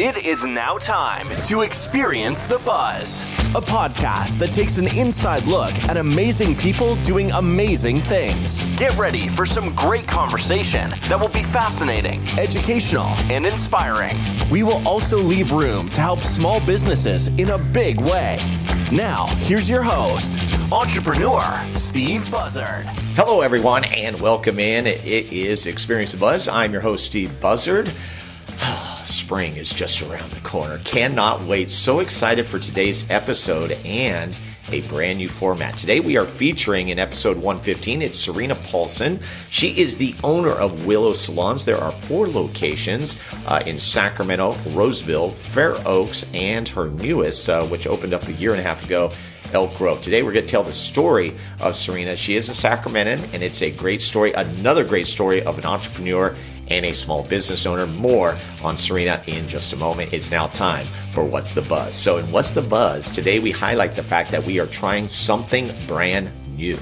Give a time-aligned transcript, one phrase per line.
[0.00, 5.74] It is now time to experience the buzz, a podcast that takes an inside look
[5.88, 8.62] at amazing people doing amazing things.
[8.76, 14.16] Get ready for some great conversation that will be fascinating, educational, and inspiring.
[14.48, 18.38] We will also leave room to help small businesses in a big way.
[18.92, 20.38] Now, here's your host,
[20.70, 22.84] entrepreneur Steve Buzzard.
[23.16, 24.86] Hello, everyone, and welcome in.
[24.86, 26.46] It is Experience the Buzz.
[26.46, 27.92] I'm your host, Steve Buzzard.
[29.08, 30.78] Spring is just around the corner.
[30.80, 31.70] Cannot wait.
[31.70, 34.36] So excited for today's episode and
[34.70, 35.78] a brand new format.
[35.78, 38.02] Today we are featuring in episode 115.
[38.02, 39.18] It's Serena Paulson.
[39.48, 41.64] She is the owner of Willow Salons.
[41.64, 47.86] There are four locations uh, in Sacramento, Roseville, Fair Oaks, and her newest, uh, which
[47.86, 49.10] opened up a year and a half ago,
[49.54, 50.02] Elk Grove.
[50.02, 52.14] Today we're going to tell the story of Serena.
[52.14, 56.36] She is a Sacramentan, and it's a great story, another great story of an entrepreneur
[56.68, 57.86] and a small business owner.
[57.86, 60.12] More on Serena in just a moment.
[60.12, 61.96] It's now time for What's the Buzz.
[61.96, 65.72] So, in What's the Buzz, today we highlight the fact that we are trying something
[65.86, 66.78] brand new.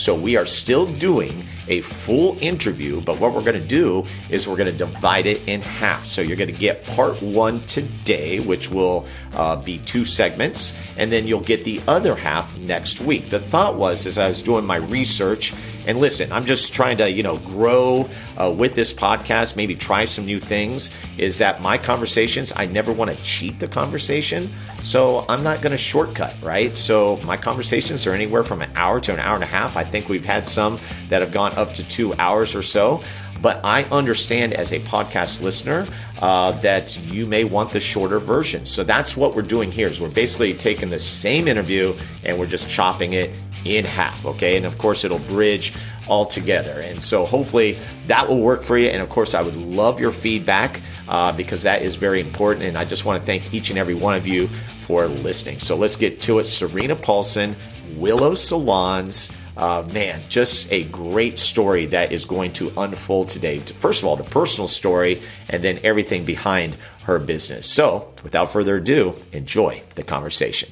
[0.00, 4.48] So, we are still doing a full interview, but what we're going to do is
[4.48, 6.04] we're going to divide it in half.
[6.04, 11.12] So you're going to get part one today, which will uh, be two segments, and
[11.12, 13.30] then you'll get the other half next week.
[13.30, 15.54] The thought was, as I was doing my research,
[15.86, 20.04] and listen, I'm just trying to, you know, grow uh, with this podcast, maybe try
[20.04, 20.90] some new things.
[21.16, 22.52] Is that my conversations?
[22.54, 24.52] I never want to cheat the conversation.
[24.82, 26.76] So I'm not going to shortcut, right?
[26.76, 29.76] So my conversations are anywhere from an hour to an hour and a half.
[29.76, 33.02] I think we've had some that have gone up to two hours or so.
[33.42, 35.86] But I understand as a podcast listener
[36.20, 38.64] uh, that you may want the shorter version.
[38.66, 39.88] So that's what we're doing here.
[39.88, 43.30] Is we're basically taking the same interview and we're just chopping it
[43.64, 44.26] in half.
[44.26, 45.72] Okay, and of course it'll bridge
[46.08, 46.80] all together.
[46.80, 48.88] And so hopefully that will work for you.
[48.88, 52.66] And of course, I would love your feedback uh, because that is very important.
[52.66, 54.48] And I just want to thank each and every one of you
[54.80, 55.60] for listening.
[55.60, 56.46] So let's get to it.
[56.46, 57.54] Serena Paulson,
[57.96, 59.30] Willow Salons.
[59.60, 63.58] Uh, man, just a great story that is going to unfold today.
[63.58, 67.70] First of all, the personal story, and then everything behind her business.
[67.70, 70.70] So, without further ado, enjoy the conversation.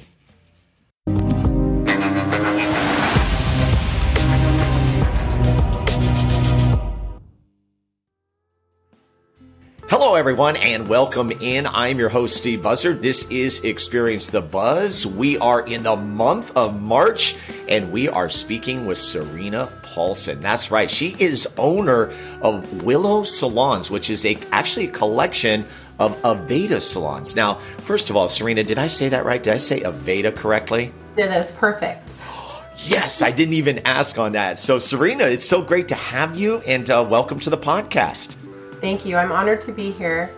[10.19, 11.65] Everyone, and welcome in.
[11.65, 13.01] I'm your host, Steve Buzzard.
[13.01, 15.07] This is Experience the Buzz.
[15.07, 17.37] We are in the month of March,
[17.69, 20.41] and we are speaking with Serena Paulson.
[20.41, 20.89] That's right.
[20.89, 25.63] She is owner of Willow Salons, which is a actually a collection
[25.99, 27.33] of Aveda salons.
[27.33, 27.53] Now,
[27.85, 29.41] first of all, Serena, did I say that right?
[29.41, 30.91] Did I say Aveda correctly?
[31.15, 32.11] Yeah, that's perfect.
[32.79, 34.59] Yes, I didn't even ask on that.
[34.59, 38.35] So, Serena, it's so great to have you, and uh, welcome to the podcast.
[38.81, 39.17] Thank you.
[39.17, 40.29] I'm honored to be here.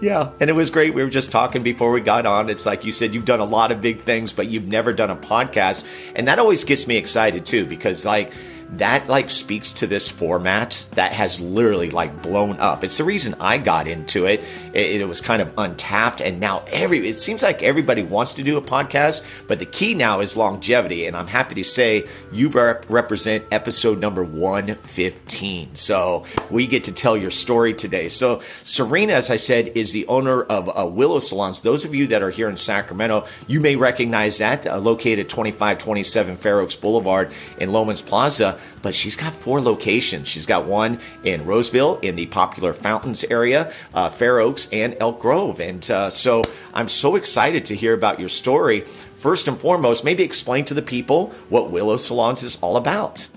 [0.00, 0.94] Yeah, and it was great.
[0.94, 2.50] We were just talking before we got on.
[2.50, 5.10] It's like you said, you've done a lot of big things, but you've never done
[5.10, 5.86] a podcast.
[6.16, 8.32] And that always gets me excited too, because like,
[8.72, 12.82] that like speaks to this format that has literally like blown up.
[12.84, 14.40] It's the reason I got into it.
[14.72, 18.42] It, it, was kind of untapped, and now every it seems like everybody wants to
[18.42, 19.22] do a podcast.
[19.46, 24.00] But the key now is longevity, and I'm happy to say you rep- represent episode
[24.00, 25.76] number 115.
[25.76, 28.08] So we get to tell your story today.
[28.08, 31.60] So Serena, as I said, is the owner of uh, Willow Salons.
[31.60, 36.38] Those of you that are here in Sacramento, you may recognize that uh, located 2527
[36.38, 40.28] Fair Oaks Boulevard in Loehmann's Plaza but she's got four locations.
[40.28, 45.20] She's got one in Roseville in the popular Fountains area, uh, Fair Oaks, and Elk
[45.20, 45.60] Grove.
[45.60, 46.42] And uh, so
[46.74, 48.80] I'm so excited to hear about your story.
[48.80, 53.28] First and foremost, maybe explain to the people what Willow Salons is all about.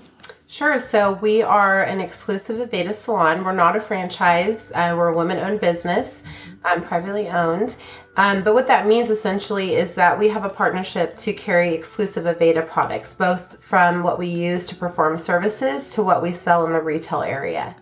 [0.48, 0.78] Sure.
[0.78, 3.44] So we are an exclusive Aveda salon.
[3.44, 4.70] We're not a franchise.
[4.74, 6.22] Uh, we're a women-owned business,
[6.64, 7.76] um, privately owned.
[8.16, 12.24] Um, but what that means essentially is that we have a partnership to carry exclusive
[12.24, 16.72] Aveda products, both from what we use to perform services to what we sell in
[16.72, 17.76] the retail area.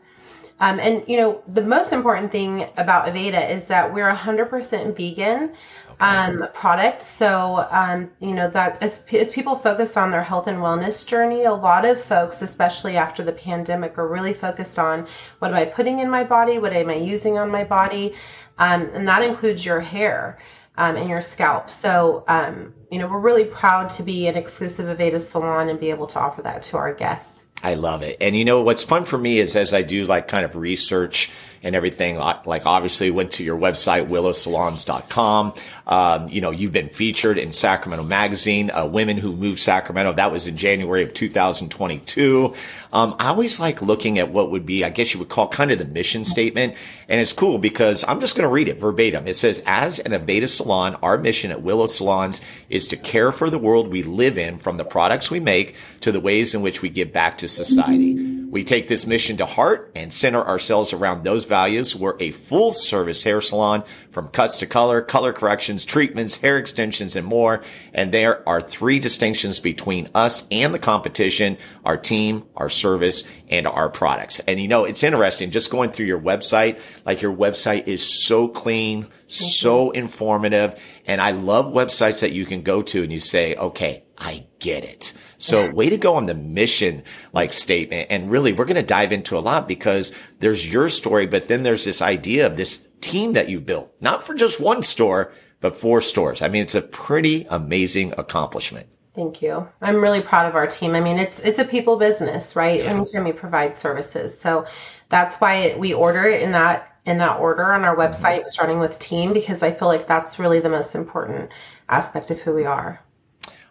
[0.60, 5.52] Um, and you know, the most important thing about Aveda is that we're 100% vegan
[6.00, 7.02] um, product.
[7.02, 11.44] So, um, you know, that as, as people focus on their health and wellness journey,
[11.44, 15.06] a lot of folks, especially after the pandemic, are really focused on
[15.38, 16.58] what am I putting in my body?
[16.58, 18.14] What am I using on my body?
[18.58, 20.38] um, and that includes your hair
[20.76, 21.70] um, and your scalp.
[21.70, 25.90] So, um, you know, we're really proud to be an exclusive Aveda salon and be
[25.90, 27.44] able to offer that to our guests.
[27.62, 28.18] I love it.
[28.20, 31.30] And you know, what's fun for me is as I do like kind of research
[31.64, 32.16] and everything.
[32.16, 35.54] Like obviously went to your website, willowsalons.com.
[35.86, 40.12] Um, you know, you've been featured in Sacramento Magazine, uh, Women Who Move Sacramento.
[40.12, 42.54] That was in January of 2022.
[42.92, 45.72] Um, I always like looking at what would be, I guess you would call kind
[45.72, 46.76] of the mission statement.
[47.08, 49.26] And it's cool because I'm just going to read it verbatim.
[49.26, 52.40] It says, as an Aveda salon, our mission at Willow Salons
[52.70, 56.12] is to care for the world we live in from the products we make to
[56.12, 58.14] the ways in which we give back to society.
[58.54, 61.53] We take this mission to heart and center ourselves around those values.
[61.94, 67.16] We're a full service hair salon from cuts to color, color corrections, treatments, hair extensions,
[67.16, 67.62] and more.
[67.92, 73.66] And there are three distinctions between us and the competition, our team, our service, and
[73.66, 74.40] our products.
[74.40, 78.48] And you know, it's interesting just going through your website, like your website is so
[78.48, 80.80] clean, so informative.
[81.06, 84.84] And I love websites that you can go to and you say, okay, I get
[84.84, 85.12] it.
[85.38, 87.02] So way to go on the mission
[87.32, 88.08] like statement.
[88.10, 91.62] And really, we're going to dive into a lot because there's your story, but then
[91.62, 95.76] there's this idea of this team that you built, not for just one store, but
[95.76, 96.42] four stores.
[96.42, 98.88] I mean, it's a pretty amazing accomplishment.
[99.14, 99.68] Thank you.
[99.80, 100.94] I'm really proud of our team.
[100.94, 102.80] I mean, it's it's a people business, right?
[102.80, 102.90] Yeah.
[102.90, 104.66] Anytime you provide services, so
[105.08, 108.48] that's why we order it in that in that order on our website, mm-hmm.
[108.48, 111.50] starting with team, because I feel like that's really the most important
[111.88, 113.00] aspect of who we are.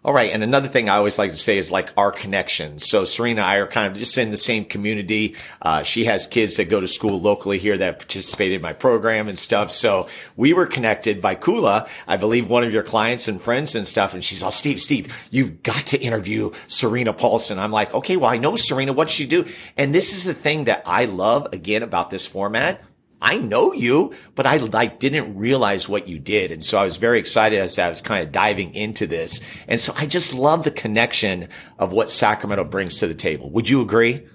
[0.05, 0.31] All right.
[0.31, 2.79] And another thing I always like to say is like our connection.
[2.79, 5.37] So Serena and I are kind of just in the same community.
[5.61, 9.29] Uh, she has kids that go to school locally here that participated in my program
[9.29, 9.71] and stuff.
[9.71, 13.87] So we were connected by Kula, I believe one of your clients and friends and
[13.87, 14.13] stuff.
[14.13, 17.57] And she's all, Steve, Steve, you've got to interview Serena Paulson.
[17.57, 18.91] I'm like, okay, well, I know Serena.
[18.91, 19.45] What does she do?
[19.77, 22.83] And this is the thing that I love again about this format.
[23.23, 26.51] I know you, but I like didn't realize what you did.
[26.51, 29.39] And so I was very excited as I was kind of diving into this.
[29.67, 31.47] And so I just love the connection
[31.79, 33.49] of what Sacramento brings to the table.
[33.51, 34.27] Would you agree?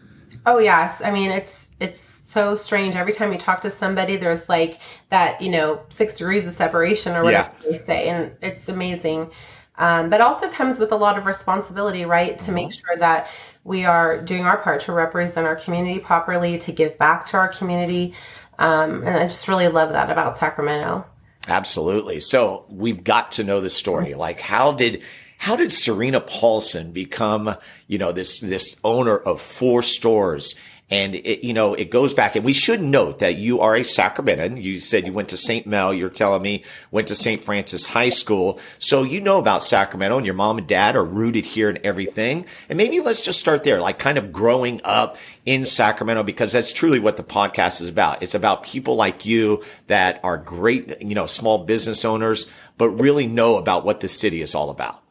[0.47, 1.03] Oh yes.
[1.05, 2.97] I mean, it's, it's so strange.
[2.97, 4.81] Every time you talk to somebody, there's like
[5.11, 7.71] that, you know, six degrees of separation or whatever yeah.
[7.71, 8.09] they say.
[8.09, 9.31] And it's amazing.
[9.77, 12.39] Um, but also comes with a lot of responsibility, right?
[12.39, 12.55] To mm-hmm.
[12.55, 13.29] make sure that
[13.65, 17.49] we are doing our part to represent our community properly, to give back to our
[17.49, 18.15] community.
[18.59, 21.05] Um, and I just really love that about Sacramento.
[21.47, 22.21] Absolutely.
[22.21, 24.15] So we've got to know the story.
[24.15, 25.03] Like, how did
[25.39, 27.55] how did Serena Paulson become,
[27.87, 30.55] you know, this this owner of four stores
[30.91, 33.81] and it, you know, it goes back and we should note that you are a
[33.81, 34.63] Sacramentan.
[34.63, 35.67] You said you went to St.
[35.67, 35.93] Mel.
[35.93, 37.43] You're telling me went to St.
[37.43, 38.59] Francis High School.
[38.79, 42.47] So you know about Sacramento and your mom and dad are rooted here and everything.
[42.71, 46.73] And maybe let's just start there, like kind of growing up in Sacramento, because that's
[46.73, 48.23] truly what the podcast is about.
[48.23, 52.47] It's about people like you that are great, you know, small business owners,
[52.79, 55.03] but really know about what the city is all about.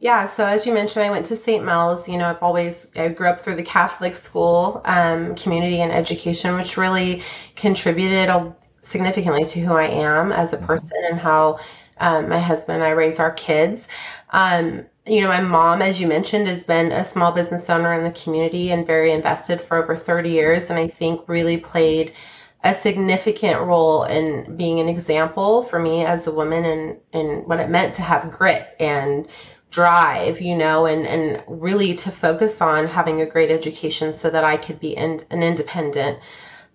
[0.00, 1.64] Yeah, so as you mentioned, I went to St.
[1.64, 2.08] Mel's.
[2.08, 6.54] You know, I've always I grew up through the Catholic school um, community and education,
[6.54, 7.22] which really
[7.56, 8.30] contributed
[8.82, 10.66] significantly to who I am as a mm-hmm.
[10.66, 11.58] person and how
[11.98, 13.88] um, my husband and I raise our kids.
[14.30, 18.04] Um, you know, my mom, as you mentioned, has been a small business owner in
[18.04, 22.12] the community and very invested for over 30 years, and I think really played
[22.62, 27.60] a significant role in being an example for me as a woman and, and what
[27.60, 29.28] it meant to have grit and
[29.70, 34.44] drive, you know, and, and really to focus on having a great education so that
[34.44, 36.18] I could be in, an independent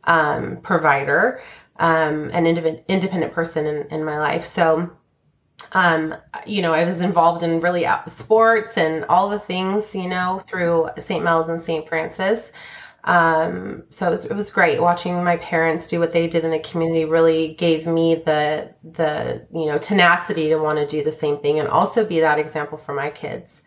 [0.03, 1.41] um, provider,
[1.77, 4.45] um, an ind- independent person in, in my life.
[4.45, 4.91] So,
[5.71, 10.39] um, you know, I was involved in really sports and all the things, you know,
[10.45, 11.23] through St.
[11.23, 11.87] Mel's and St.
[11.87, 12.51] Francis.
[13.05, 16.51] Um, so it was, it was great watching my parents do what they did in
[16.51, 21.11] the community really gave me the, the, you know, tenacity to want to do the
[21.11, 23.62] same thing and also be that example for my kids.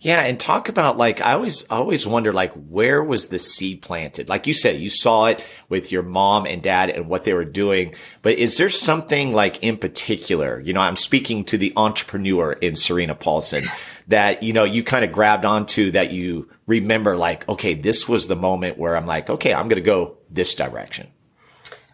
[0.00, 4.28] Yeah, and talk about like I always always wonder like where was the seed planted?
[4.28, 7.44] Like you said, you saw it with your mom and dad and what they were
[7.44, 10.60] doing, but is there something like in particular?
[10.60, 13.68] You know, I'm speaking to the entrepreneur in Serena Paulson
[14.06, 18.28] that you know you kind of grabbed onto that you remember like okay, this was
[18.28, 21.08] the moment where I'm like okay, I'm going to go this direction.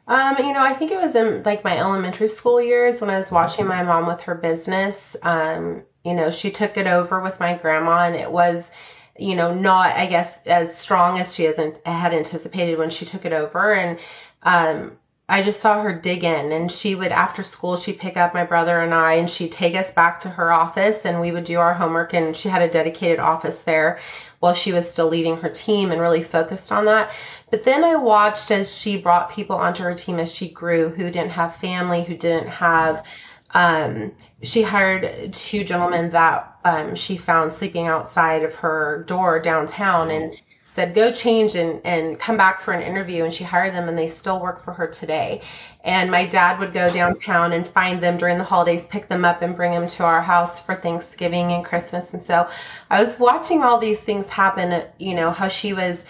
[0.06, 3.16] Um, you know, I think it was in like my elementary school years when I
[3.16, 5.16] was watching my mom with her business.
[5.22, 8.70] Um, you know, she took it over with my grandma, and it was,
[9.18, 13.24] you know, not, I guess, as strong as she hasn't had anticipated when she took
[13.24, 13.72] it over.
[13.72, 13.98] And
[14.42, 18.34] um, I just saw her dig in, and she would, after school, she'd pick up
[18.34, 21.44] my brother and I, and she'd take us back to her office, and we would
[21.44, 22.12] do our homework.
[22.12, 23.98] And she had a dedicated office there
[24.44, 27.10] while she was still leading her team and really focused on that.
[27.50, 31.04] But then I watched as she brought people onto her team as she grew who
[31.04, 33.06] didn't have family, who didn't have
[33.54, 40.10] um, she hired two gentlemen that um, she found sleeping outside of her door downtown,
[40.10, 40.34] and
[40.74, 43.96] said go change and, and come back for an interview and she hired them and
[43.96, 45.40] they still work for her today
[45.84, 49.42] and my dad would go downtown and find them during the holidays pick them up
[49.42, 52.48] and bring them to our house for thanksgiving and christmas and so
[52.90, 56.04] i was watching all these things happen you know how she was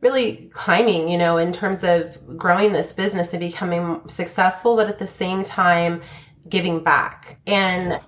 [0.00, 4.98] really climbing you know in terms of growing this business and becoming successful but at
[4.98, 6.00] the same time
[6.48, 8.00] giving back and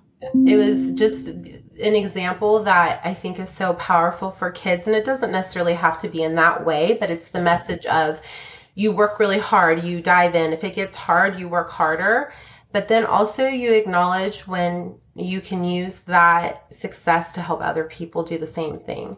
[0.46, 4.86] it was just an example that I think is so powerful for kids.
[4.86, 8.20] And it doesn't necessarily have to be in that way, but it's the message of
[8.76, 10.52] you work really hard, you dive in.
[10.52, 12.32] If it gets hard, you work harder.
[12.72, 18.22] But then also you acknowledge when you can use that success to help other people
[18.22, 19.16] do the same thing.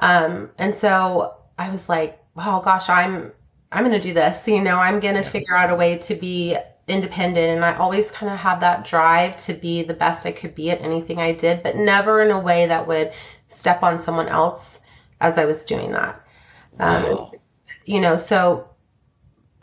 [0.00, 3.32] Um, and so I was like, oh gosh, I'm
[3.70, 4.48] I'm gonna do this.
[4.48, 6.56] You know, I'm gonna figure out a way to be
[6.88, 10.56] independent and I always kind of had that drive to be the best I could
[10.56, 13.12] be at anything I did, but never in a way that would
[13.46, 14.80] step on someone else
[15.20, 16.20] as I was doing that.
[16.80, 17.32] Um, wow.
[17.84, 18.67] You know, so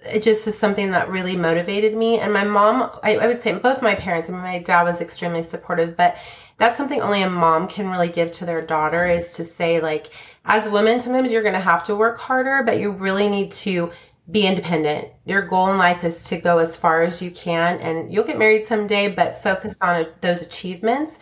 [0.06, 2.20] it just is something that really motivated me.
[2.20, 5.02] And my mom, I, I would say both my parents, I mean, my dad was
[5.02, 6.18] extremely supportive, but
[6.58, 10.08] that's something only a mom can really give to their daughter is to say, like,
[10.46, 13.92] as women, sometimes you're going to have to work harder, but you really need to
[14.32, 15.10] be independent.
[15.26, 18.40] Your goal in life is to go as far as you can, and you'll get
[18.40, 21.20] married someday, but focus on those achievements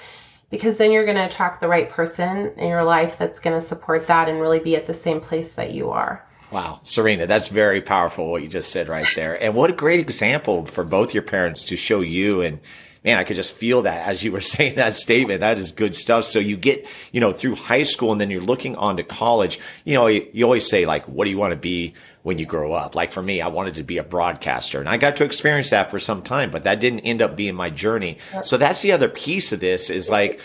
[0.49, 3.65] because then you're going to attract the right person in your life that's going to
[3.65, 6.23] support that and really be at the same place that you are.
[6.53, 9.41] Wow, Serena, that's very powerful what you just said right there.
[9.41, 12.59] And what a great example for both your parents to show you and
[13.03, 15.39] man, I could just feel that as you were saying that statement.
[15.39, 16.25] That is good stuff.
[16.25, 19.59] So you get, you know, through high school and then you're looking on to college.
[19.83, 22.45] You know, you, you always say like, what do you want to be when you
[22.45, 22.93] grow up?
[22.93, 25.89] Like for me, I wanted to be a broadcaster and I got to experience that
[25.89, 28.19] for some time, but that didn't end up being my journey.
[28.43, 30.39] So that's the other piece of this is like,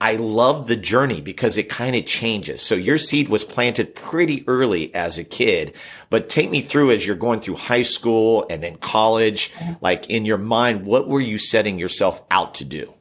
[0.00, 2.62] I love the journey because it kind of changes.
[2.62, 5.74] So your seed was planted pretty early as a kid,
[6.08, 9.52] but take me through as you're going through high school and then college,
[9.82, 12.94] like in your mind, what were you setting yourself out to do?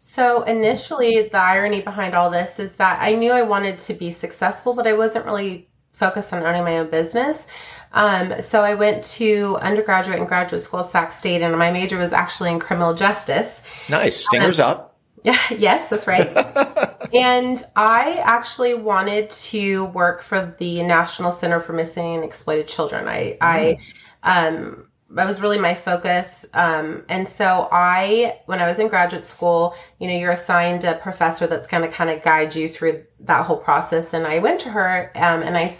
[0.00, 4.10] So initially, the irony behind all this is that I knew I wanted to be
[4.10, 7.46] successful, but I wasn't really focused on owning my own business.
[7.92, 11.98] Um, so I went to undergraduate and graduate school at Sac State, and my major
[11.98, 13.60] was actually in criminal justice.
[13.88, 14.95] Nice, stingers um, up.
[15.50, 16.28] yes, that's right.
[17.14, 23.08] and I actually wanted to work for the National Center for Missing and Exploited Children.
[23.08, 23.78] I, mm.
[24.22, 26.44] I, um, that was really my focus.
[26.52, 30.96] Um, and so I, when I was in graduate school, you know, you're assigned a
[30.96, 34.12] professor that's going to kind of guide you through that whole process.
[34.12, 35.76] And I went to her um, and I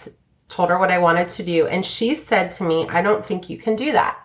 [0.48, 1.66] told her what I wanted to do.
[1.66, 4.16] And she said to me, I don't think you can do that.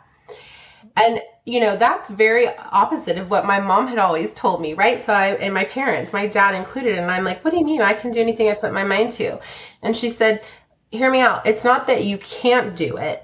[0.95, 4.99] And you know, that's very opposite of what my mom had always told me, right?
[4.99, 7.81] So I, and my parents, my dad included, and I'm like, what do you mean?
[7.81, 9.39] I can do anything I put my mind to.
[9.81, 10.43] And she said,
[10.91, 11.47] hear me out.
[11.47, 13.23] It's not that you can't do it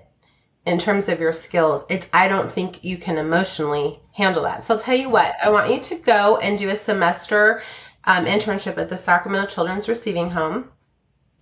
[0.66, 1.86] in terms of your skills.
[1.90, 4.64] It's, I don't think you can emotionally handle that.
[4.64, 7.62] So I'll tell you what, I want you to go and do a semester
[8.04, 10.72] um, internship at the Sacramento Children's Receiving Home.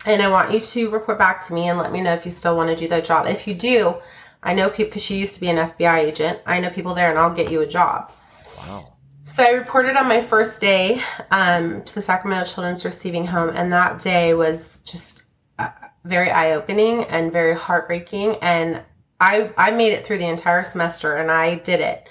[0.06, 2.32] And I want you to report back to me and let me know if you
[2.32, 3.28] still want to do that job.
[3.28, 3.96] If you do,
[4.46, 6.40] I know people because she used to be an FBI agent.
[6.46, 8.12] I know people there, and I'll get you a job.
[8.58, 8.94] Wow.
[9.26, 13.74] So I reported on my first day um, to the Sacramento Children's Receiving Home, and
[13.74, 15.24] that day was just
[15.58, 15.70] uh,
[16.04, 18.36] very eye opening and very heartbreaking.
[18.44, 18.84] And
[19.20, 22.08] I I made it through the entire semester, and I did it.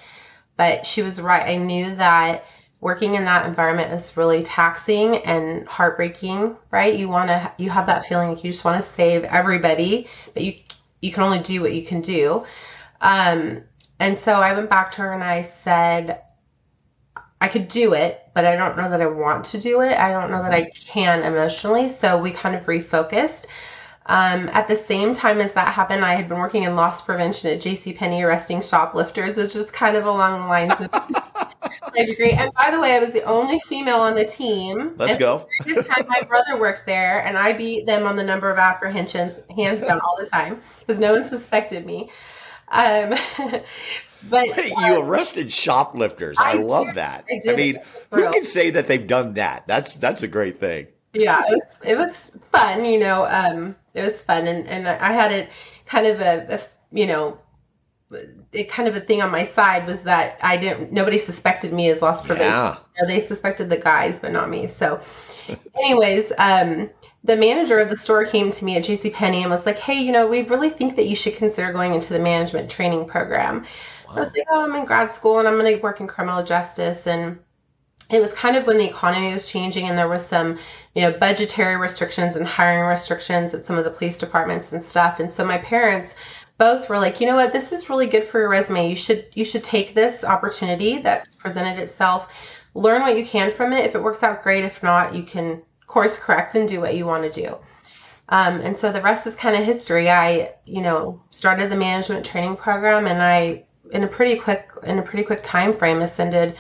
[0.57, 1.49] But she was right.
[1.49, 2.45] I knew that
[2.81, 7.87] working in that environment is really taxing and heartbreaking right you want to you have
[7.87, 10.53] that feeling like you just want to save everybody but you
[11.01, 12.45] you can only do what you can do.
[13.01, 13.63] Um,
[14.01, 16.23] and so I went back to her and I said,
[17.41, 19.99] I could do it, but I don't know that I want to do it.
[19.99, 21.89] I don't know that I can emotionally.
[21.89, 23.47] So we kind of refocused.
[24.07, 27.51] Um, at the same time as that happened, I had been working in loss prevention
[27.51, 30.91] at JCPenney arresting shoplifters, which was kind of along the lines of
[31.95, 32.33] my degree.
[32.33, 34.95] And by the way, I was the only female on the team.
[34.97, 35.47] Let's go.
[35.67, 39.85] Time my brother worked there, and I beat them on the number of apprehensions, hands
[39.85, 42.11] down, all the time, because no one suspected me.
[42.69, 43.15] Um,
[44.29, 46.37] but Wait, um, you arrested shoplifters.
[46.39, 47.25] I, I love did, that.
[47.31, 47.79] I, I mean,
[48.11, 49.65] who can say that they've done that?
[49.67, 50.89] That's that's a great thing.
[51.13, 52.85] Yeah, it was it was fun.
[52.85, 55.51] You know, um, it was fun, and and I had it
[55.87, 56.61] kind of a, a
[56.97, 57.39] you know
[58.53, 61.89] it kind of a thing on my side was that I didn't nobody suspected me
[61.89, 62.65] as loss prevention.
[62.65, 62.77] Yeah.
[62.97, 64.67] You know, they suspected the guys, but not me.
[64.67, 65.01] So
[65.75, 66.91] anyways, um,
[67.25, 70.13] the manager of the store came to me at JCPenney and was like, Hey, you
[70.13, 73.65] know, we really think that you should consider going into the management training program.
[74.07, 74.15] Wow.
[74.15, 77.07] I was like, Oh, I'm in grad school and I'm gonna work in criminal justice
[77.07, 77.39] and
[78.11, 80.59] it was kind of when the economy was changing and there was some
[80.95, 85.21] you know budgetary restrictions and hiring restrictions at some of the police departments and stuff
[85.21, 86.15] and so my parents
[86.59, 87.53] both were like you know what?
[87.53, 88.89] This is really good for your resume.
[88.89, 92.33] You should you should take this opportunity that's presented itself.
[92.75, 93.85] Learn what you can from it.
[93.85, 94.65] If it works out great.
[94.65, 97.57] If not you can course correct and do what you want to do.
[98.29, 100.11] Um, and so the rest is kind of history.
[100.11, 104.99] I you know started the management training program and i in a pretty quick in
[104.99, 106.57] a pretty quick time frame ascended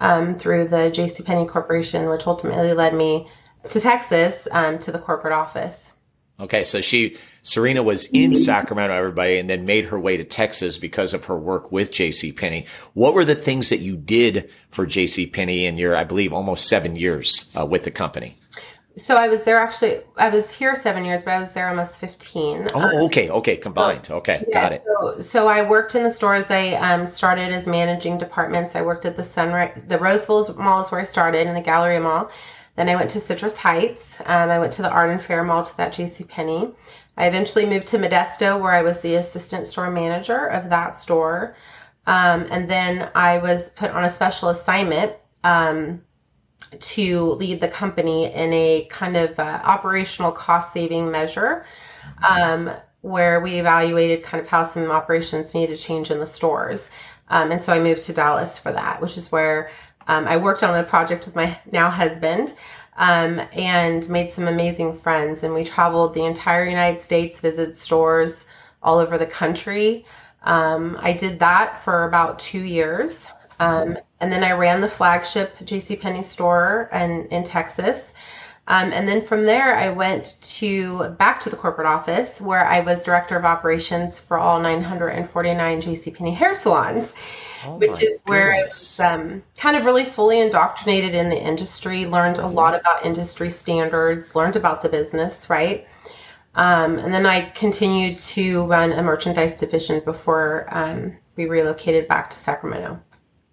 [0.00, 1.22] um, through the J.C.
[1.22, 3.28] Penney Corporation, which ultimately led me
[3.70, 5.93] to Texas um, to the corporate office.
[6.40, 10.78] Okay, so she Serena was in Sacramento, everybody, and then made her way to Texas
[10.78, 12.32] because of her work with J.C.
[12.32, 12.66] Penney.
[12.94, 15.26] What were the things that you did for J.C.
[15.26, 18.36] Penney in your, I believe, almost seven years uh, with the company?
[18.96, 20.00] So I was there actually.
[20.16, 22.68] I was here seven years, but I was there almost fifteen.
[22.74, 24.08] Oh, okay, okay, combined.
[24.08, 24.82] Okay, yeah, got it.
[24.86, 26.48] So, so I worked in the stores.
[26.48, 28.76] I um, started as managing departments.
[28.76, 32.00] I worked at the Sunrise, the Roseville Mall is where I started, in the Galleria
[32.00, 32.30] Mall.
[32.76, 34.20] Then I went to Citrus Heights.
[34.20, 36.24] Um, I went to the Arden Fair Mall to that J.C.
[36.24, 36.70] Penney.
[37.16, 41.54] I eventually moved to Modesto, where I was the assistant store manager of that store.
[42.06, 45.12] Um, and then I was put on a special assignment.
[45.44, 46.02] Um,
[46.80, 51.64] to lead the company in a kind of uh, operational cost saving measure
[52.26, 52.70] um,
[53.02, 56.88] where we evaluated kind of how some operations need to change in the stores.
[57.28, 59.70] Um, and so I moved to Dallas for that, which is where
[60.06, 62.52] um, I worked on the project with my now husband
[62.96, 65.42] um, and made some amazing friends.
[65.42, 68.44] And we traveled the entire United States, visited stores
[68.82, 70.06] all over the country.
[70.42, 73.26] Um, I did that for about two years.
[73.58, 78.12] Um, and then I ran the flagship JCPenney store in, in Texas.
[78.66, 82.80] Um, and then from there, I went to back to the corporate office where I
[82.80, 87.12] was director of operations for all 949 JCPenney hair salons,
[87.66, 92.06] oh which is where I was um, kind of really fully indoctrinated in the industry,
[92.06, 95.86] learned a lot about industry standards, learned about the business, right?
[96.54, 102.30] Um, and then I continued to run a merchandise division before um, we relocated back
[102.30, 103.00] to Sacramento.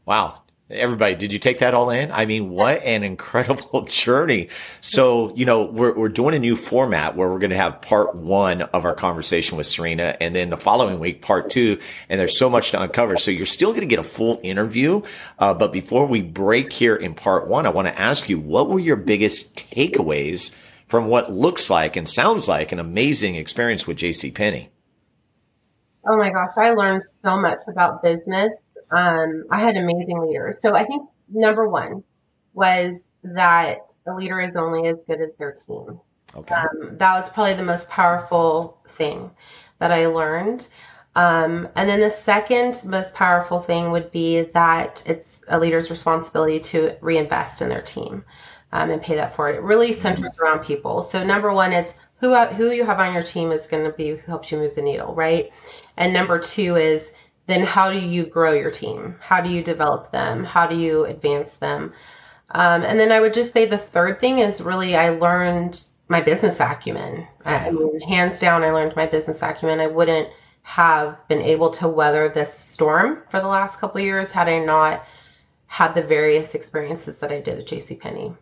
[0.06, 0.44] Wow.
[0.72, 2.12] Everybody, did you take that all in?
[2.12, 4.48] I mean, what an incredible journey.
[4.80, 8.16] So, you know, we're, we're doing a new format where we're going to have part
[8.16, 11.80] one of our conversation with Serena and then the following week, part two.
[12.08, 13.18] And there's so much to uncover.
[13.18, 15.02] So you're still going to get a full interview.
[15.40, 18.70] Uh, but before we break here in part one, I want to ask you, what
[18.70, 20.54] were your biggest takeaways
[20.88, 24.70] from what looks like and sounds like an amazing experience with JC Penney?
[26.08, 28.54] Oh my gosh, I learned so much about business
[28.92, 30.58] um, I had amazing leaders.
[30.62, 32.04] So I think number one
[32.54, 36.00] was that a leader is only as good as their team.
[36.36, 36.56] Okay.
[36.56, 39.32] Um, that was probably the most powerful thing
[39.80, 40.68] that I learned.
[41.16, 46.60] Um, and then the second most powerful thing would be that it's a leader's responsibility
[46.60, 48.24] to reinvest in their team
[48.72, 49.56] um, and pay that forward.
[49.56, 50.42] It really centers mm-hmm.
[50.42, 51.02] around people.
[51.02, 54.10] So number one, it's who who you have on your team is going to be
[54.10, 55.52] who helps you move the needle, right?
[55.98, 57.12] And number two is
[57.48, 59.16] then how do you grow your team?
[59.20, 60.44] How do you develop them?
[60.44, 61.94] How do you advance them?
[62.52, 66.22] Um, and then I would just say the third thing is really I learned my
[66.22, 67.26] business acumen.
[67.46, 69.80] I, mean, hands down, I learned my business acumen.
[69.80, 70.30] I wouldn't
[70.64, 75.06] have been able to weather this storm for the last couple years had I not
[75.68, 78.36] had the various experiences that I did at JCPenney.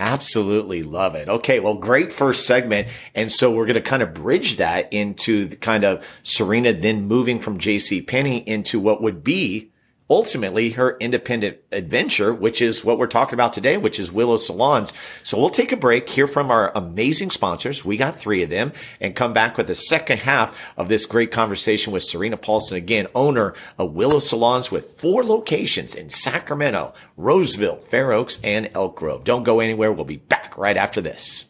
[0.00, 1.28] Absolutely love it.
[1.28, 1.60] Okay.
[1.60, 2.88] Well, great first segment.
[3.14, 7.06] And so we're going to kind of bridge that into the kind of Serena then
[7.06, 9.70] moving from JC Penney into what would be
[10.14, 14.94] ultimately her independent adventure, which is what we're talking about today, which is Willow Salons.
[15.24, 17.84] So we'll take a break, hear from our amazing sponsors.
[17.84, 21.32] We got three of them and come back with the second half of this great
[21.32, 27.78] conversation with Serena Paulson, again, owner of Willow Salons with four locations in Sacramento, Roseville,
[27.78, 29.24] Fair Oaks, and Elk Grove.
[29.24, 29.90] Don't go anywhere.
[29.92, 31.46] We'll be back right after this.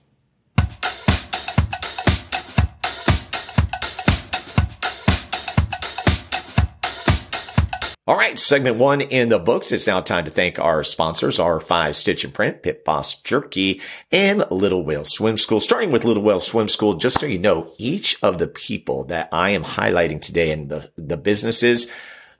[8.07, 9.73] All right, segment one in the books.
[9.73, 13.81] It's now time to thank our sponsors, R5 Stitch and Print, Pit Boss Jerky,
[14.12, 15.59] and Little Whale Swim School.
[15.59, 19.31] Starting with Little Whale Swim School, just so you know, each of the people that
[19.33, 21.90] I am highlighting today and the, the businesses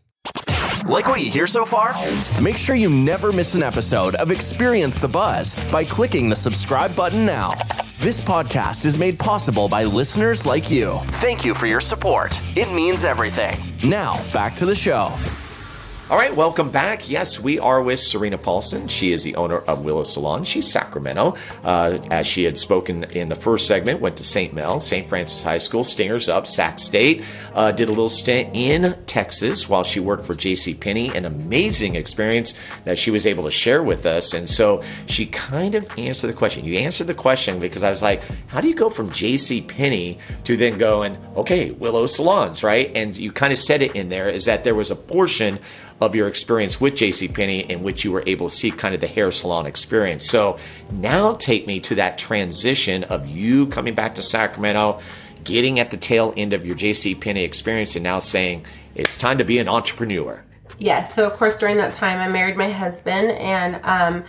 [0.87, 1.95] Like what you hear so far?
[2.43, 6.95] Make sure you never miss an episode of Experience the Buzz by clicking the subscribe
[6.95, 7.53] button now.
[8.01, 10.99] This podcast is made possible by listeners like you.
[11.07, 12.39] Thank you for your support.
[12.55, 13.73] It means everything.
[13.83, 15.09] Now, back to the show.
[16.11, 17.09] All right, welcome back.
[17.09, 18.89] Yes, we are with Serena Paulson.
[18.89, 20.45] She is the owner of Willow Salon.
[20.45, 21.35] She's Sacramento.
[21.65, 24.53] Uh, as she had spoken in the first segment, went to St.
[24.53, 25.09] Mel, St.
[25.09, 27.25] Francis High School, Stingers up, Sac State.
[27.55, 30.75] Uh, did a little stint in Texas while she worked for J.C.
[30.75, 31.09] Penney.
[31.17, 32.53] An amazing experience
[32.85, 34.35] that she was able to share with us.
[34.35, 36.67] And so she kind of answered the question.
[36.67, 39.63] You answered the question because I was like, how do you go from J.C.
[39.63, 42.93] Penney to then going, okay, Willow Salons, right?
[42.95, 45.59] And you kind of said it in there is that there was a portion
[46.01, 49.07] of your experience with JCPenney in which you were able to see kind of the
[49.07, 50.29] hair salon experience.
[50.29, 50.59] So
[50.93, 55.01] now take me to that transition of you coming back to Sacramento,
[55.45, 59.45] getting at the tail end of your JCPenney experience, and now saying it's time to
[59.45, 60.43] be an entrepreneur.
[60.79, 61.15] Yes.
[61.15, 64.25] So of course during that time I married my husband, and um,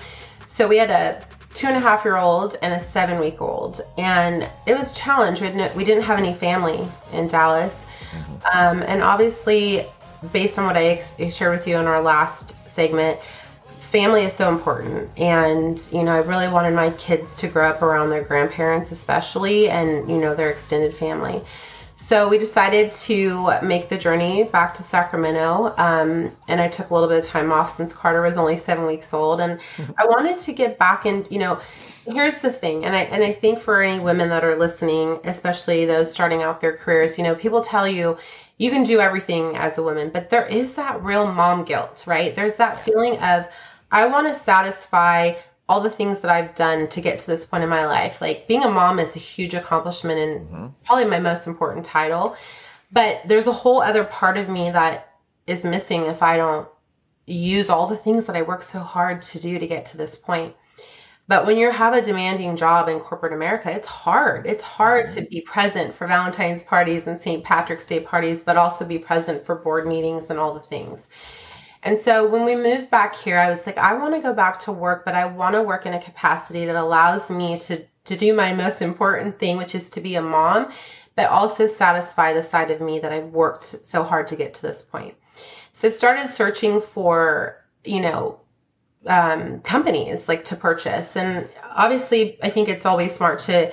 [0.47, 1.25] so we had a
[1.55, 4.95] two and a half year old and a seven week old, and it was a
[4.95, 5.41] challenge.
[5.41, 7.73] We didn't, we didn't have any family in Dallas.
[8.11, 8.57] Mm-hmm.
[8.57, 9.85] Um, and obviously
[10.31, 13.19] based on what I ex- shared with you in our last segment,
[13.95, 15.09] family is so important.
[15.17, 19.69] And, you know, I really wanted my kids to grow up around their grandparents, especially,
[19.69, 21.41] and, you know, their extended family.
[21.95, 25.73] So we decided to make the journey back to Sacramento.
[25.77, 28.85] Um, and I took a little bit of time off since Carter was only seven
[28.85, 29.41] weeks old.
[29.41, 29.59] And
[29.97, 31.59] I wanted to get back and, you know,
[32.05, 32.85] here's the thing.
[32.85, 36.61] And I, and I think for any women that are listening, especially those starting out
[36.61, 38.17] their careers, you know, people tell you,
[38.57, 42.33] you can do everything as a woman, but there is that real mom guilt, right?
[42.33, 43.47] There's that feeling of,
[43.91, 45.33] I want to satisfy
[45.67, 48.21] all the things that I've done to get to this point in my life.
[48.21, 50.67] Like being a mom is a huge accomplishment and mm-hmm.
[50.85, 52.35] probably my most important title.
[52.91, 55.13] But there's a whole other part of me that
[55.47, 56.67] is missing if I don't
[57.25, 60.15] use all the things that I work so hard to do to get to this
[60.15, 60.55] point.
[61.27, 64.45] But when you have a demanding job in corporate America, it's hard.
[64.45, 65.29] It's hard to mm-hmm.
[65.29, 67.43] be present for Valentine's parties and St.
[67.43, 71.09] Patrick's Day parties, but also be present for board meetings and all the things.
[71.81, 74.59] And so when we moved back here, I was like, I want to go back
[74.61, 78.17] to work, but I want to work in a capacity that allows me to, to
[78.17, 80.71] do my most important thing, which is to be a mom,
[81.15, 84.61] but also satisfy the side of me that I've worked so hard to get to
[84.61, 85.15] this point.
[85.73, 88.39] So I started searching for, you know,
[89.07, 91.15] um, companies like to purchase.
[91.15, 93.71] And obviously, I think it's always smart to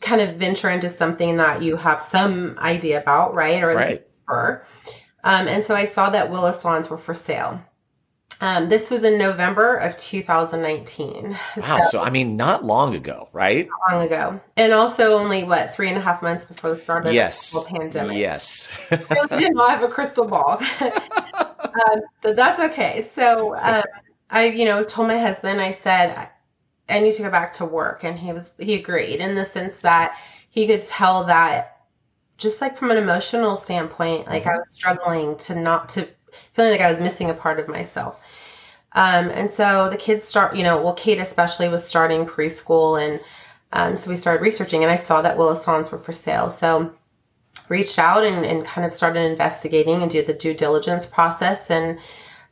[0.00, 3.62] kind of venture into something that you have some idea about, right?
[3.62, 4.06] Or right.
[5.22, 7.60] Um, and so I saw that Willow salons were for sale.
[8.42, 11.36] Um, this was in November of 2019.
[11.58, 11.80] Wow.
[11.82, 13.68] So, so, I mean, not long ago, right?
[13.68, 14.40] Not long ago.
[14.56, 17.52] And also only, what, three and a half months before the start of yes.
[17.52, 18.16] the pandemic.
[18.16, 18.68] Yes.
[18.88, 20.58] so we did not have a crystal ball.
[20.80, 23.06] um, so that's okay.
[23.12, 23.82] So um,
[24.30, 26.28] I, you know, told my husband, I said,
[26.88, 28.04] I need to go back to work.
[28.04, 30.18] And he was, he agreed in the sense that
[30.50, 31.80] he could tell that
[32.36, 34.50] just like from an emotional standpoint, like mm-hmm.
[34.50, 36.08] I was struggling to not to
[36.52, 38.20] feeling like I was missing a part of myself.
[38.92, 43.20] Um, and so the kids start, you know, well, Kate especially was starting preschool, and
[43.72, 46.48] um, so we started researching, and I saw that Willow Salons were for sale.
[46.48, 46.92] So
[47.68, 52.00] reached out and, and kind of started investigating and did the due diligence process, and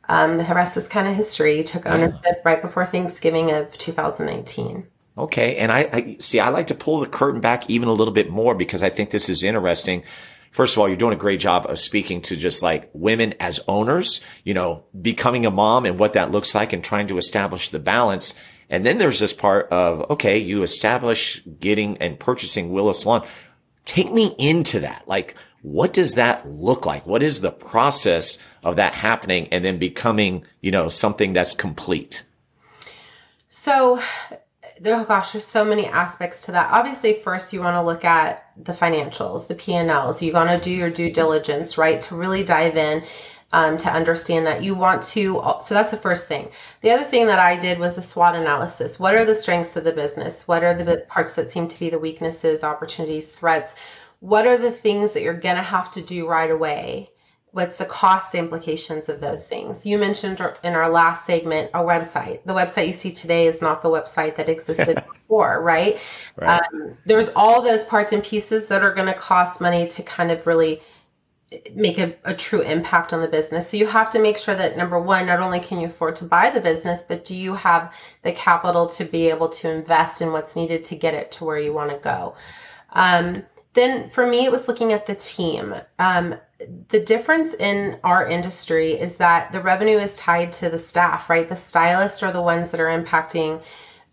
[0.09, 1.63] um, the rest is kind of history.
[1.63, 4.85] Took ownership right before Thanksgiving of 2019.
[5.17, 6.39] Okay, and I, I see.
[6.39, 9.11] I like to pull the curtain back even a little bit more because I think
[9.11, 10.03] this is interesting
[10.51, 13.59] first of all, you're doing a great job of speaking to just like women as
[13.67, 17.69] owners, you know, becoming a mom and what that looks like and trying to establish
[17.69, 18.33] the balance.
[18.69, 23.27] And then there's this part of, okay, you establish getting and purchasing Willow Salon.
[23.89, 25.07] Take me into that.
[25.07, 27.07] Like, what does that look like?
[27.07, 32.23] What is the process of that happening and then becoming, you know, something that's complete?
[33.49, 33.99] So
[34.79, 36.69] there, oh gosh, there's so many aspects to that.
[36.71, 40.21] Obviously, first you want to look at the financials, the P&Ls.
[40.21, 43.03] You want to do your due diligence, right, to really dive in
[43.51, 45.41] um, to understand that you want to.
[45.65, 46.49] So that's the first thing.
[46.81, 48.99] The other thing that I did was a SWOT analysis.
[48.99, 50.47] What are the strengths of the business?
[50.47, 53.73] What are the parts that seem to be the weaknesses, opportunities, threats?
[54.19, 57.09] What are the things that you're going to have to do right away?
[57.51, 62.43] what's the cost implications of those things you mentioned in our last segment a website
[62.43, 65.99] the website you see today is not the website that existed before right,
[66.35, 66.61] right.
[66.73, 70.31] Um, there's all those parts and pieces that are going to cost money to kind
[70.31, 70.81] of really
[71.73, 74.77] make a, a, true impact on the business so you have to make sure that
[74.77, 77.93] number one not only can you afford to buy the business but do you have
[78.21, 81.57] the capital to be able to invest in what's needed to get it to where
[81.57, 82.35] you want to go
[82.91, 85.75] um, then for me, it was looking at the team.
[85.99, 86.35] Um,
[86.89, 91.47] the difference in our industry is that the revenue is tied to the staff, right?
[91.47, 93.61] The stylists are the ones that are impacting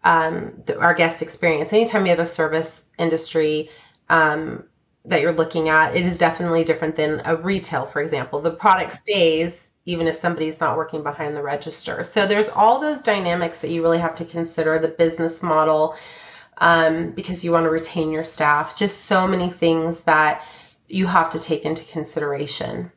[0.04, 1.72] um, the, our guest experience.
[1.72, 3.70] Anytime you have a service industry
[4.08, 4.64] um,
[5.06, 8.40] that you're looking at, it is definitely different than a retail, for example.
[8.40, 12.02] The product stays even if somebody's not working behind the register.
[12.02, 15.94] So there's all those dynamics that you really have to consider the business model
[16.58, 18.76] um, because you want to retain your staff.
[18.76, 20.44] Just so many things that
[20.88, 22.90] you have to take into consideration.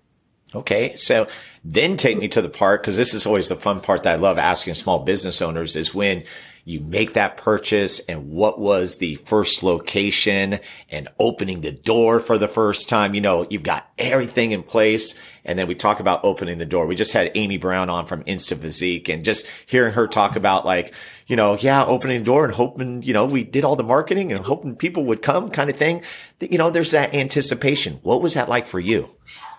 [0.56, 1.28] Okay, so
[1.64, 4.18] then take me to the part because this is always the fun part that I
[4.18, 6.24] love asking small business owners is when
[6.70, 12.38] you make that purchase and what was the first location and opening the door for
[12.38, 13.16] the first time.
[13.16, 15.16] You know, you've got everything in place.
[15.44, 16.86] And then we talk about opening the door.
[16.86, 20.64] We just had Amy Brown on from Insta Physique and just hearing her talk about
[20.64, 20.94] like,
[21.26, 24.32] you know, yeah, opening the door and hoping, you know, we did all the marketing
[24.32, 26.04] and hoping people would come kind of thing.
[26.40, 28.00] You know, there's that anticipation.
[28.04, 29.10] What was that like for you?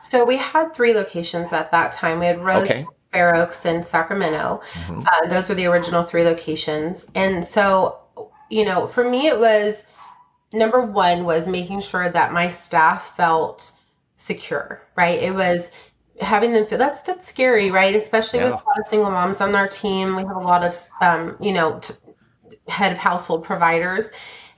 [0.01, 2.21] So we had three locations at that time.
[2.21, 2.87] We had Rose, okay.
[3.13, 4.61] Fair Oaks, and Sacramento.
[4.73, 5.01] Mm-hmm.
[5.07, 7.07] Uh, those were the original three locations.
[7.15, 7.99] And so,
[8.49, 9.85] you know, for me, it was
[10.53, 13.73] number one was making sure that my staff felt
[14.17, 15.23] secure, right?
[15.23, 15.71] It was
[16.21, 17.95] having them feel that's that's scary, right?
[17.95, 18.47] Especially yeah.
[18.47, 20.17] with a lot of single moms on our team.
[20.17, 21.95] We have a lot of, um, you know, t-
[22.69, 24.11] head of household providers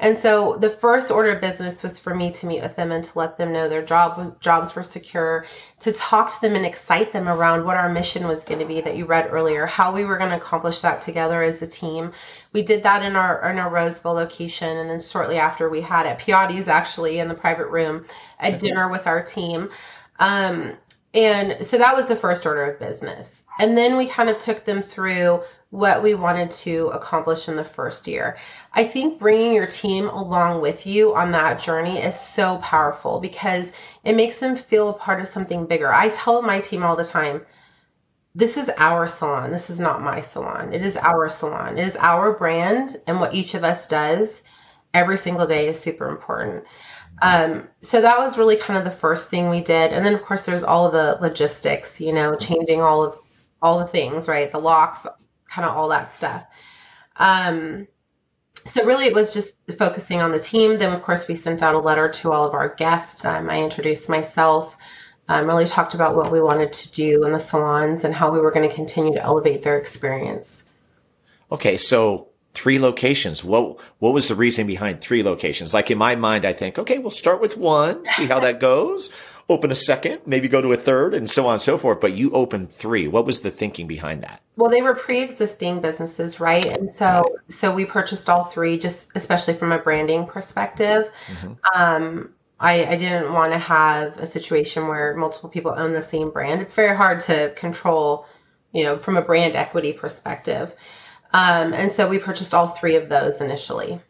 [0.03, 3.05] and so the first order of business was for me to meet with them and
[3.05, 5.47] to let them know their job was jobs were secure,
[5.79, 8.81] to talk to them and excite them around what our mission was going to be
[8.81, 12.11] that you read earlier, how we were going to accomplish that together as a team.
[12.53, 16.05] We did that in our in our Roseville location, and then shortly after we had
[16.05, 18.05] at Piatti's actually in the private room
[18.41, 19.71] a dinner with our team.
[20.19, 20.73] Um,
[21.15, 23.45] and so that was the first order of business.
[23.61, 27.64] And then we kind of took them through what we wanted to accomplish in the
[27.64, 28.37] first year.
[28.74, 33.72] I think bringing your team along with you on that journey is so powerful because
[34.04, 35.90] it makes them feel a part of something bigger.
[35.90, 37.40] I tell my team all the time,
[38.35, 39.50] this is our salon.
[39.50, 40.74] This is not my salon.
[40.74, 41.78] It is our salon.
[41.78, 44.42] It is our brand, and what each of us does
[44.92, 46.64] every single day is super important.
[47.22, 50.20] Um, so that was really kind of the first thing we did, and then of
[50.20, 53.18] course there's all of the logistics, you know, changing all of
[53.62, 54.52] all the things, right?
[54.52, 55.06] The locks,
[55.53, 56.47] kind of all that stuff.
[57.17, 57.87] Um,
[58.65, 60.79] so really it was just focusing on the team.
[60.79, 63.25] Then of course we sent out a letter to all of our guests.
[63.25, 64.77] Um, I introduced myself,
[65.29, 68.41] um, really talked about what we wanted to do in the salons and how we
[68.41, 70.62] were going to continue to elevate their experience.
[71.51, 73.43] Okay, so Three locations.
[73.43, 75.73] What what was the reason behind three locations?
[75.73, 79.11] Like in my mind, I think, okay, we'll start with one, see how that goes.
[79.53, 82.01] Open a second, maybe go to a third, and so on and so forth.
[82.01, 83.07] But you opened three.
[83.07, 84.41] What was the thinking behind that?
[84.57, 86.65] Well, they were pre-existing businesses, right?
[86.65, 91.11] And so so we purchased all three, just especially from a branding perspective.
[91.27, 91.53] Mm-hmm.
[91.75, 96.31] Um, I, I didn't want to have a situation where multiple people own the same
[96.31, 96.62] brand.
[96.62, 98.27] It's very hard to control,
[98.73, 100.75] you know, from a brand equity perspective.
[101.35, 104.01] Um, and so we purchased all three of those initially.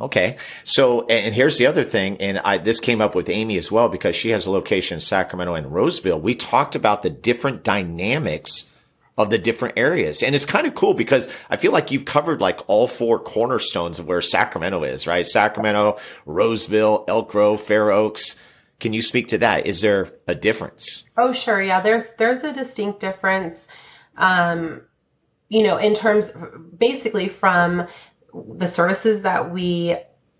[0.00, 0.36] Okay.
[0.64, 2.20] So, and here's the other thing.
[2.20, 5.00] And I, this came up with Amy as well because she has a location in
[5.00, 6.20] Sacramento and Roseville.
[6.20, 8.70] We talked about the different dynamics
[9.16, 10.22] of the different areas.
[10.22, 14.00] And it's kind of cool because I feel like you've covered like all four cornerstones
[14.00, 15.24] of where Sacramento is, right?
[15.24, 18.34] Sacramento, Roseville, Elk Grove, Fair Oaks.
[18.80, 19.66] Can you speak to that?
[19.66, 21.04] Is there a difference?
[21.16, 21.62] Oh, sure.
[21.62, 21.80] Yeah.
[21.80, 23.68] There's, there's a distinct difference.
[24.16, 24.82] Um,
[25.48, 26.32] you know, in terms
[26.76, 27.86] basically from
[28.34, 29.96] the services that we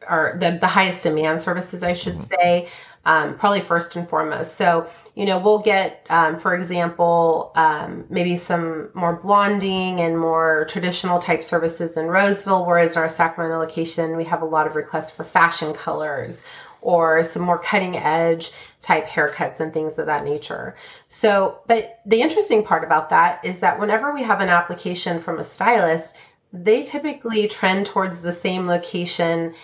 [0.07, 2.35] are the, the highest demand services, I should mm-hmm.
[2.41, 2.69] say,
[3.07, 4.55] um, probably first and foremost.
[4.57, 10.67] So, you know, we'll get, um, for example, um, maybe some more blonding and more
[10.69, 14.77] traditional type services in Roseville, whereas in our Sacramento location, we have a lot of
[14.77, 16.43] requests for fashion colors
[16.81, 18.53] or some more cutting edge
[18.83, 20.77] type haircuts and things of that nature.
[21.09, 25.39] So, but the interesting part about that is that whenever we have an application from
[25.39, 26.15] a stylist,
[26.55, 29.55] they typically trend towards the same location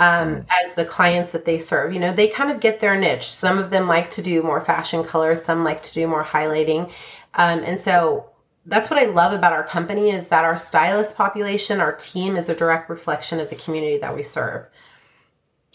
[0.00, 0.46] um, mm.
[0.50, 1.92] as the clients that they serve.
[1.92, 3.28] You know, they kind of get their niche.
[3.28, 6.90] Some of them like to do more fashion colors, some like to do more highlighting.
[7.34, 8.30] Um, and so
[8.66, 12.48] that's what I love about our company is that our stylist population, our team is
[12.48, 14.66] a direct reflection of the community that we serve.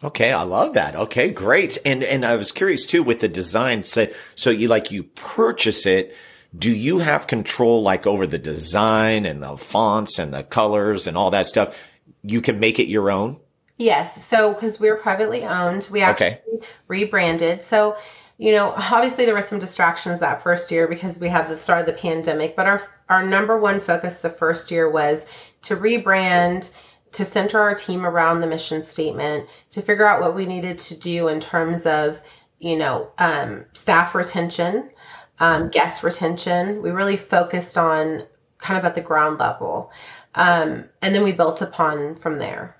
[0.04, 0.96] Okay, I love that.
[0.96, 1.78] Okay, great.
[1.86, 3.84] And and I was curious too with the design.
[3.84, 6.14] So so you like you purchase it.
[6.58, 11.18] Do you have control like over the design and the fonts and the colors and
[11.18, 11.78] all that stuff?
[12.22, 13.40] You can make it your own.
[13.78, 14.26] Yes.
[14.26, 16.42] So because we're privately owned, we actually okay.
[16.88, 17.64] rebranded.
[17.64, 17.98] So
[18.38, 21.82] you know, obviously there were some distractions that first year because we had the start
[21.82, 22.56] of the pandemic.
[22.56, 25.26] But our our number one focus the first year was
[25.64, 26.70] to rebrand
[27.14, 30.98] to center our team around the mission statement, to figure out what we needed to
[30.98, 32.22] do in terms of,
[32.60, 34.90] you know, um, staff retention,
[35.40, 36.82] um, guest retention.
[36.82, 38.24] We really focused on
[38.58, 39.92] kind of at the ground level.
[40.34, 42.75] Um, and then we built upon from there.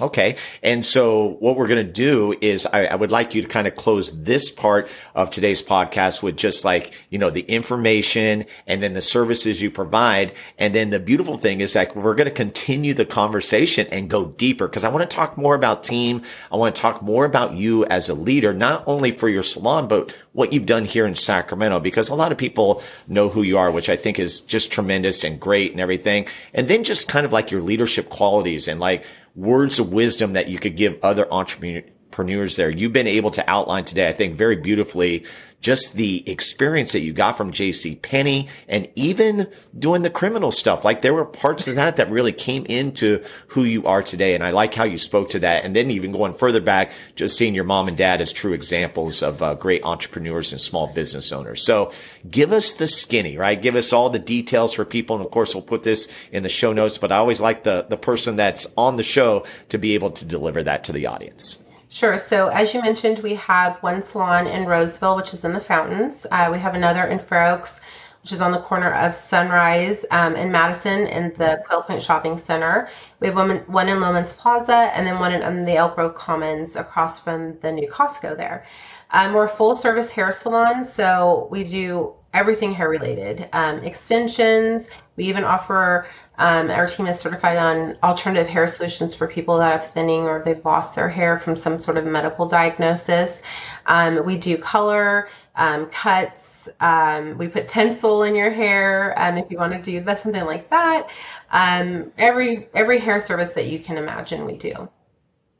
[0.00, 0.36] Okay.
[0.62, 3.66] And so what we're going to do is I, I, would like you to kind
[3.66, 8.82] of close this part of today's podcast with just like, you know, the information and
[8.82, 10.32] then the services you provide.
[10.56, 14.24] And then the beautiful thing is like, we're going to continue the conversation and go
[14.24, 16.22] deeper because I want to talk more about team.
[16.50, 19.88] I want to talk more about you as a leader, not only for your salon,
[19.88, 23.58] but what you've done here in Sacramento because a lot of people know who you
[23.58, 26.28] are, which I think is just tremendous and great and everything.
[26.54, 30.48] And then just kind of like your leadership qualities and like, words of wisdom that
[30.48, 32.70] you could give other entrepreneurs there.
[32.70, 35.24] You've been able to outline today, I think very beautifully,
[35.62, 40.84] just the experience that you got from JC Penney and even doing the criminal stuff.
[40.84, 44.34] Like there were parts of that that really came into who you are today.
[44.34, 45.64] And I like how you spoke to that.
[45.64, 49.22] And then even going further back, just seeing your mom and dad as true examples
[49.22, 51.64] of uh, great entrepreneurs and small business owners.
[51.64, 51.92] So
[52.28, 53.60] give us the skinny, right?
[53.60, 55.14] Give us all the details for people.
[55.16, 57.86] And of course, we'll put this in the show notes, but I always like the,
[57.88, 61.61] the person that's on the show to be able to deliver that to the audience.
[61.92, 62.16] Sure.
[62.16, 66.26] So, as you mentioned, we have one salon in Roseville, which is in the Fountains.
[66.30, 67.80] Uh, we have another in Fair Oaks,
[68.22, 72.38] which is on the corner of Sunrise um, and Madison in the Quail Point Shopping
[72.38, 72.88] Center.
[73.20, 76.14] We have one, one in Loehmann's Plaza and then one in um, the Elk Grove
[76.14, 78.64] Commons across from the new Costco there.
[79.12, 84.88] Um, we're a full service hair salon, so we do everything hair related um, extensions.
[85.16, 86.06] We even offer
[86.38, 90.42] um, our team is certified on alternative hair solutions for people that have thinning or
[90.42, 93.42] they've lost their hair from some sort of medical diagnosis.
[93.84, 96.68] Um, we do color, um, cuts.
[96.80, 100.70] Um, we put tinsel in your hair if you want to do that, something like
[100.70, 101.10] that.
[101.52, 104.88] Every every hair service that you can imagine, we do.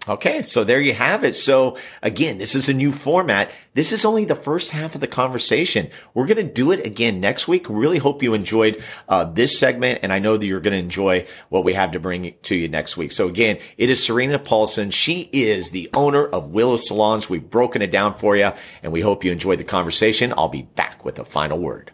[0.08, 1.36] Okay, so there you have it.
[1.36, 3.52] So again, this is a new format.
[3.74, 5.90] This is only the first half of the conversation.
[6.12, 7.66] We're going to do it again next week.
[7.68, 11.28] Really hope you enjoyed uh, this segment, and I know that you're going to enjoy
[11.50, 13.12] what we have to bring to you next week.
[13.12, 14.90] So again, it is Serena Paulson.
[14.90, 17.30] She is the owner of Willow Salons.
[17.30, 18.50] We've broken it down for you,
[18.82, 20.34] and we hope you enjoyed the conversation.
[20.36, 21.92] I'll be back with a final word.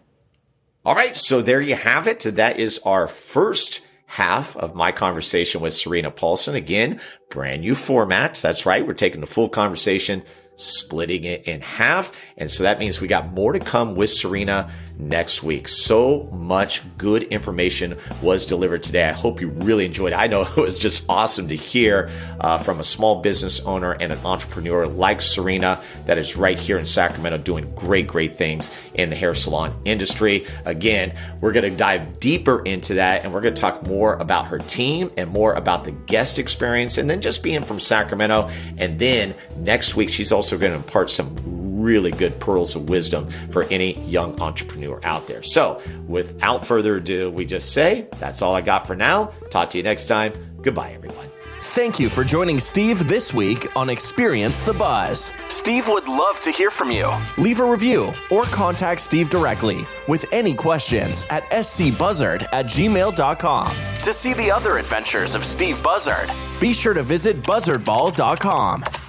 [0.83, 2.21] All right, so there you have it.
[2.21, 6.55] That is our first half of my conversation with Serena Paulson.
[6.55, 8.33] Again, brand new format.
[8.41, 8.85] That's right.
[8.85, 10.23] We're taking the full conversation,
[10.55, 12.11] splitting it in half.
[12.35, 15.67] And so that means we got more to come with Serena next week.
[15.67, 19.05] So much good information was delivered today.
[19.05, 20.17] I hope you really enjoyed it.
[20.17, 24.11] I know it was just awesome to hear uh, from a small business owner and
[24.11, 29.09] an entrepreneur like Serena that is right here in Sacramento doing great, great things in
[29.09, 30.45] the hair salon industry.
[30.65, 34.47] Again, we're going to dive deeper into that and we're going to talk more about
[34.47, 38.49] her team and more about the guest experience and then just being from Sacramento.
[38.77, 41.35] And then next week, she's also going to impart some
[41.79, 45.43] really good pearls of wisdom for any young entrepreneur out there.
[45.43, 49.31] So, without further ado, we just say that's all I got for now.
[49.49, 50.33] Talk to you next time.
[50.61, 51.29] Goodbye, everyone.
[51.61, 55.33] Thank you for joining Steve this week on Experience the Buzz.
[55.49, 57.11] Steve would love to hear from you.
[57.37, 63.75] Leave a review or contact Steve directly with any questions at scbuzzard at gmail.com.
[64.03, 66.29] To see the other adventures of Steve Buzzard,
[66.61, 69.08] be sure to visit buzzardball.com.